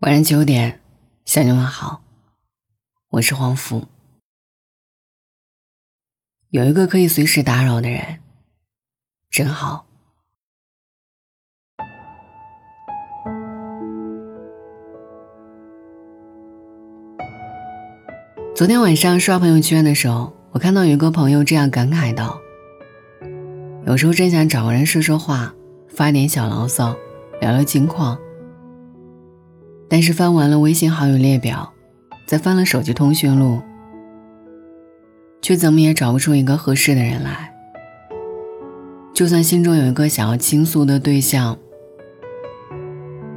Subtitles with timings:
[0.00, 0.80] 晚上九点，
[1.24, 2.02] 向你们好，
[3.10, 3.86] 我是黄福。
[6.50, 8.18] 有一个可以随时打扰的人，
[9.30, 9.86] 真好。
[18.54, 22.38] 昨天晚上刷朋友圈的时候，我看到有一个朋友这样感慨道
[23.86, 25.54] ：“有时候真想找个人说说话，
[25.88, 26.94] 发点小牢骚，
[27.40, 28.18] 聊聊近况。
[29.94, 31.72] 但是翻完了微信好友列表，
[32.26, 33.62] 再翻了手机通讯录，
[35.40, 37.54] 却怎么也找不出一个合适的人来。
[39.14, 41.56] 就算心中有一个想要倾诉的对象，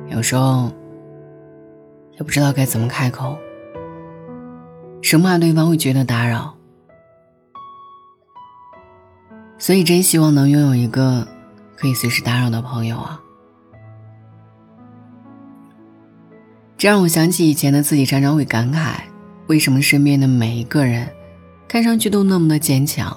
[0.10, 0.72] 有时候
[2.14, 3.38] 也不知道该怎么开口。”
[5.04, 6.56] 生怕对方会觉得打扰，
[9.60, 11.28] 所以真希望能拥有一个
[11.76, 13.22] 可以随时打扰的朋友啊！
[16.78, 18.98] 这让我想起以前的自己，常常会感慨：
[19.48, 21.10] 为什么身边的每一个人
[21.68, 23.16] 看上去都那么的坚强？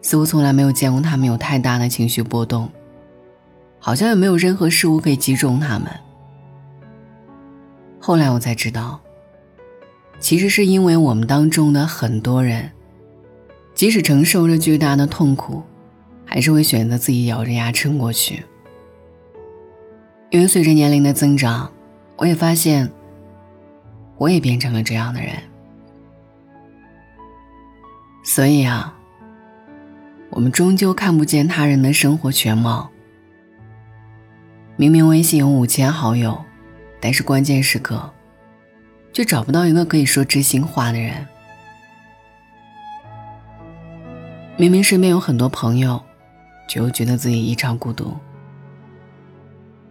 [0.00, 2.70] 似乎从来没有见过他们有太大的情绪波动，
[3.78, 5.88] 好像也没有任何事物可以击中他们。
[8.00, 8.98] 后来我才知道。
[10.20, 12.70] 其实是因为我们当中的很多人，
[13.74, 15.62] 即使承受着巨大的痛苦，
[16.24, 18.42] 还是会选择自己咬着牙撑过去。
[20.30, 21.70] 因为随着年龄的增长，
[22.16, 22.90] 我也发现，
[24.16, 25.30] 我也变成了这样的人。
[28.24, 28.94] 所以啊，
[30.30, 32.90] 我们终究看不见他人的生活全貌。
[34.76, 36.44] 明明微信有五千好友，
[37.00, 38.10] 但是关键时刻。
[39.12, 41.24] 却找不到一个可以说知心话的人。
[44.56, 46.02] 明明身边有很多朋友，
[46.68, 48.12] 却又觉得自己异常孤独。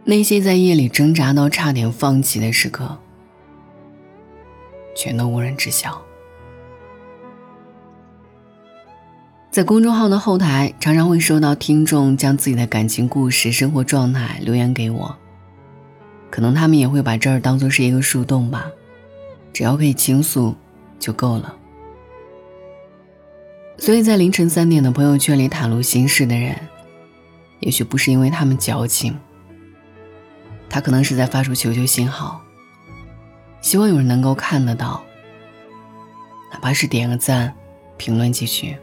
[0.06, 2.98] 那些在夜里挣扎到差点放弃的时刻，
[4.96, 6.02] 全都无人知晓。
[9.50, 15.16] 在公众号的后台，常常会收到听众将自己的感情故事、生活状态留言给我。
[16.30, 18.66] 可能他们也会把这儿当做是一个树洞吧。
[19.54, 20.56] 只要可以倾诉，
[21.00, 21.56] 就够了。
[23.78, 26.58] 所以在凌晨三点的朋友圈里袒露心事的人，
[27.60, 29.16] 也许不是因为他们矫情，
[30.74, 32.42] 他可能是在发出求救信号，
[33.62, 35.04] 希望有人能够看得到，
[36.52, 37.54] 哪怕是点个赞、
[37.96, 38.76] 评论几句，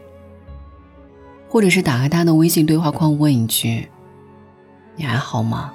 [1.49, 3.89] 或者是打开他的微信对话框问一句
[4.95, 5.73] ：“你还好吗？”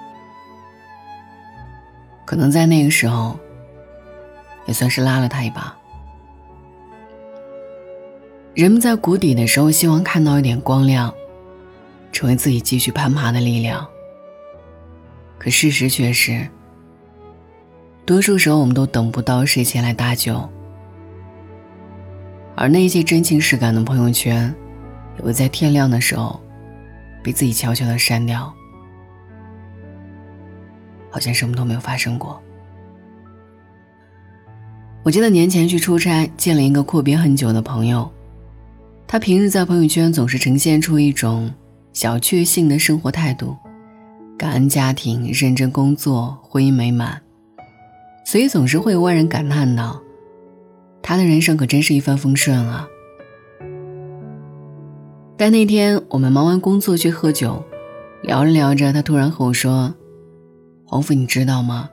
[2.24, 3.38] 可能在那个时候。
[4.64, 5.76] 也算是拉了他一把。
[8.52, 11.14] 人们在谷底的时候，希望看到一点光亮，
[12.10, 13.86] 成为自己继续攀爬的力量。
[15.38, 16.46] 可事实却是，
[18.04, 20.48] 多数时候我们都等不到谁前来搭救，
[22.54, 24.54] 而那些真情实感的朋友圈，
[25.18, 26.40] 也会在天亮的时候，
[27.22, 28.52] 被自己悄悄的删掉，
[31.10, 32.40] 好像什么都没有发生过。
[35.02, 38.10] 我记得年前去出差，见了一个阔别很久的朋友。
[39.06, 41.54] 他平日在朋友圈总是呈现出一种
[41.92, 43.56] 小确幸的生活态度，
[44.38, 47.22] 感恩家庭，认真工作，婚姻美满，
[48.24, 50.02] 所以总是会有外人感叹道
[51.00, 52.86] ：“他的人生可真是一帆风顺啊。”
[55.38, 57.64] 但那天我们忙完工作去喝酒，
[58.22, 59.94] 聊着聊着，他突然和我说
[60.84, 61.88] ：“黄甫，你知道吗？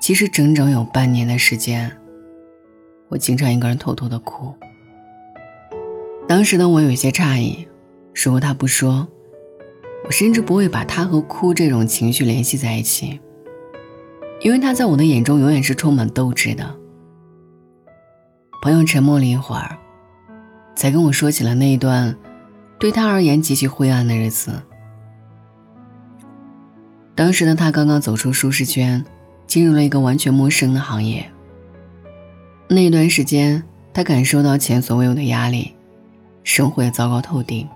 [0.00, 1.90] 其实整整有半年的时间。”
[3.10, 4.54] 我经常一个人偷偷的哭。
[6.28, 7.66] 当时的我有些诧异，
[8.14, 9.08] 如果他不说，
[10.04, 13.20] 我甚至不会把他和哭这种情绪联系在一起，
[14.40, 16.74] 因为他在我的眼中永远是充满斗志的。
[18.62, 19.76] 朋友沉默了一会儿，
[20.74, 22.16] 才跟我说起了那一段
[22.78, 24.62] 对他而言极其灰暗的日子。
[27.14, 29.04] 当时的他刚刚走出舒适圈，
[29.46, 31.30] 进入了一个完全陌生的行业。
[32.68, 33.62] 那一段时间，
[33.92, 35.74] 他感受到前所未有的压力，
[36.44, 37.68] 生活也糟糕透顶。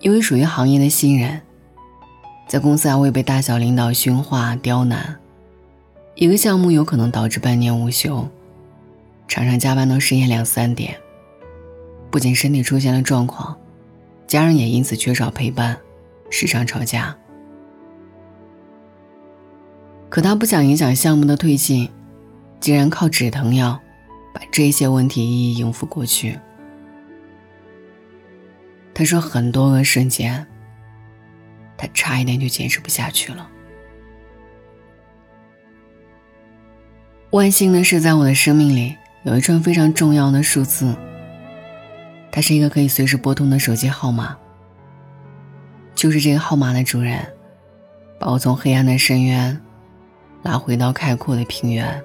[0.00, 1.40] 因为属于行业的新人，
[2.46, 5.18] 在公司还会被大小领导训话刁难，
[6.14, 8.28] 一个项目有可能导致半年无休，
[9.26, 10.96] 常常加班到深夜两三点。
[12.10, 13.56] 不仅身体出现了状况，
[14.26, 15.76] 家人也因此缺少陪伴，
[16.30, 17.16] 时常吵架。
[20.08, 21.90] 可他不想影响项目的推进。
[22.60, 23.78] 竟然靠止疼药
[24.34, 26.36] 把这些问题一一应付过去。
[28.98, 30.44] 他说，很多个瞬间，
[31.76, 33.48] 他差一点就坚持不下去了。
[37.30, 40.92] 万幸的是，在我的生命里有一串非常重要的数字，
[42.32, 44.36] 它是一个可以随时拨通的手机号码。
[45.94, 47.24] 就是这个号码的主人，
[48.18, 49.60] 把我从黑暗的深渊
[50.42, 52.02] 拉回到开阔的平原。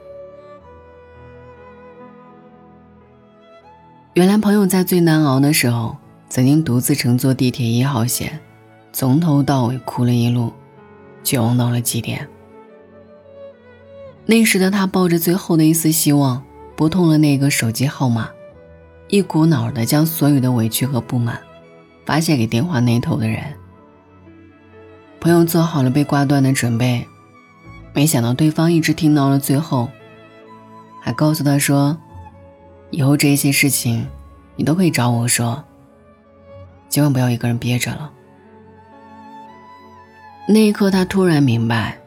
[4.13, 5.97] 原来，朋友在最难熬的时候，
[6.33, 8.39] 曾经独自乘坐地铁一号线，
[8.91, 10.51] 从头到尾哭了一路，
[11.23, 12.27] 绝望到了极点。
[14.25, 16.43] 那时的他抱着最后的一丝希望，
[16.75, 18.31] 拨通了那个手机号码，
[19.09, 21.39] 一股脑的将所有的委屈和不满
[22.03, 23.39] 发泄给电话那头的人。
[25.19, 27.07] 朋友做好了被挂断的准备，
[27.93, 29.87] 没想到对方一直听到了最后，
[30.99, 31.95] 还告诉他说
[32.89, 34.07] ：“以后这些事情，
[34.55, 35.63] 你都可以找我说。
[36.93, 38.11] 千万不要一个人憋着了。”
[40.47, 41.97] 那一刻，他突然明白，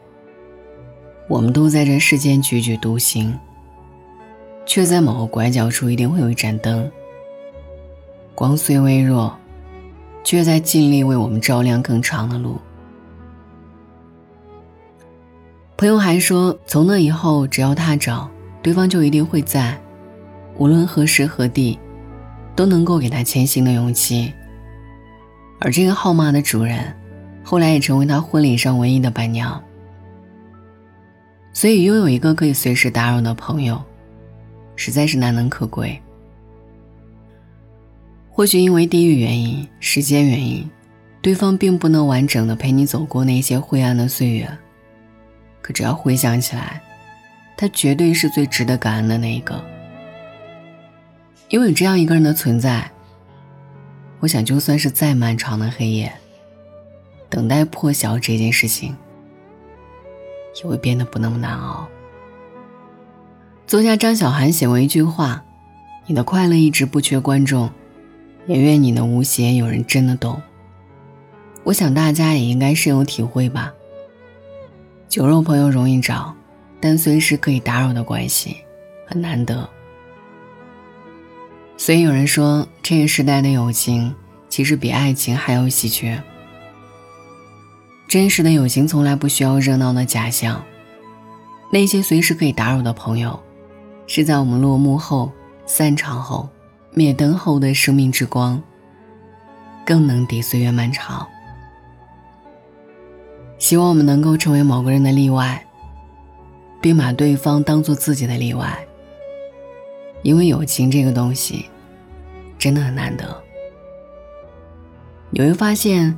[1.27, 3.37] 我们都在这世间踽踽独行，
[4.65, 6.89] 却在某个拐角处一定会有一盏灯，
[8.33, 9.37] 光虽微弱，
[10.23, 12.57] 却在尽力为我们照亮更长的路。
[15.75, 18.29] 朋友还说，从那以后，只要他找，
[18.61, 19.77] 对方就一定会在，
[20.57, 21.77] 无论何时何地，
[22.55, 24.31] 都能够给他前行的勇气。
[25.59, 26.95] 而这个号码的主人，
[27.43, 29.61] 后来也成为他婚礼上唯一的伴娘。
[31.53, 33.81] 所以，拥有一个可以随时打扰的朋友，
[34.75, 35.99] 实在是难能可贵。
[38.29, 40.69] 或许因为地域原因、时间原因，
[41.21, 44.47] 对方并不能完整的陪你走过那些灰暗的岁月。
[45.63, 46.79] 可只要回想起来，
[47.57, 49.59] 他绝对是最值得感恩的那一个。
[51.49, 52.87] 因为这样一个人的存在，
[54.19, 56.11] 我想就算是再漫长的黑夜，
[57.29, 58.95] 等待破晓这件事情，
[60.55, 61.87] 也会变得不那么难熬。
[63.67, 65.43] 作家张小涵写过一句话
[66.07, 67.69] ：“你的快乐一直不缺观众，
[68.47, 70.41] 也愿你的无邪有人真的懂。”
[71.63, 73.73] 我想大家也应该深有体会吧。
[75.09, 76.33] 酒肉朋友容易找，
[76.79, 78.57] 但随时可以打扰的关系
[79.05, 79.69] 很难得。
[81.77, 84.13] 所以有人说，这个时代的友情
[84.49, 86.21] 其实比爱情还要稀缺。
[88.07, 90.61] 真实的友情从来不需要热闹的假象。
[91.71, 93.39] 那些随时可以打扰的朋友，
[94.07, 95.31] 是在我们落幕后、
[95.65, 96.49] 散场后、
[96.93, 98.61] 灭灯后的生命之光，
[99.85, 101.27] 更能抵岁月漫长。
[103.59, 105.61] 希望我们能够成为某个人的例外，
[106.81, 108.86] 并把对方当做自己的例外。
[110.23, 111.65] 因为友情这个东西，
[112.57, 113.43] 真的很难得。
[115.29, 116.17] 你会发现，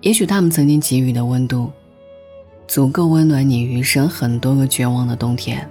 [0.00, 1.70] 也许他们曾经给予的温度，
[2.66, 5.68] 足够温暖你余生很多个绝望的冬天。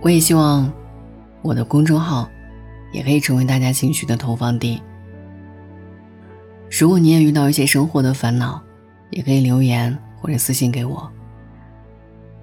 [0.00, 0.70] 我也希望，
[1.42, 2.28] 我的公众号，
[2.92, 4.80] 也可以成为大家情绪的投放地。
[6.70, 8.62] 如果你也遇到一些生活的烦恼，
[9.10, 11.10] 也可以留言或者私信给我。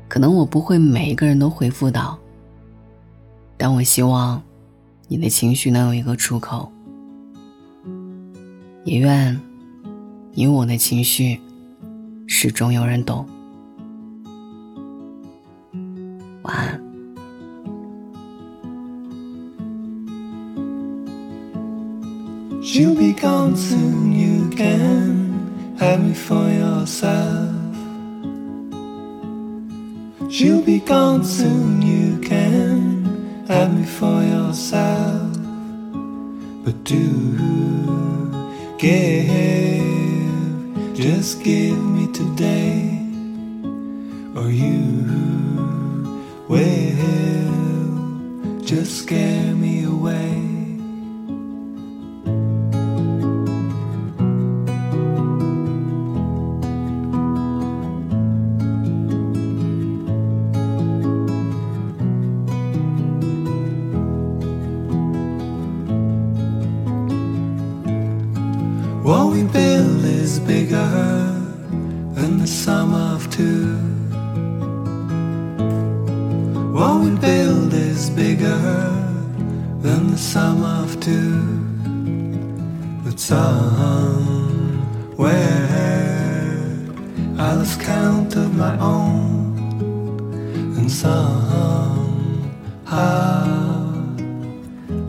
[0.08, 2.20] 可能我不会每一个人都回复到，
[3.58, 4.42] 但我希望
[5.08, 6.72] 你的情绪能有一个出口。
[8.84, 9.40] 也愿
[10.34, 11.40] 你我的情绪
[12.28, 13.28] 始终有人懂。
[16.44, 16.86] 晚安。
[25.78, 27.54] have me for yourself.
[30.30, 32.75] She'll be gone soon, you can
[33.48, 35.34] have me for yourself.
[36.64, 37.12] But do
[38.80, 40.26] give,
[40.96, 43.00] just give me today,
[44.36, 44.82] or you
[46.48, 46.96] will
[48.64, 50.45] just scare me away.
[69.06, 70.90] What we build is bigger
[72.16, 73.78] than the sum of two.
[76.74, 78.58] What we build is bigger
[79.86, 81.38] than the sum of two.
[83.04, 84.50] But somewhere
[87.38, 89.60] I lost count of my own,
[90.78, 92.10] and somehow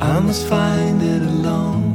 [0.03, 1.86] I must find it alone.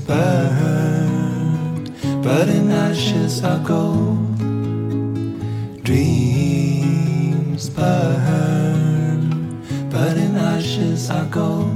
[0.00, 1.84] Burn,
[2.22, 4.38] but in ashes are gold.
[5.84, 9.20] Dreams burn,
[9.90, 11.71] but in ashes are gold.